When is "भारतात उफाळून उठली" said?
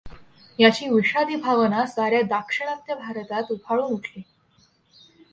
2.95-4.21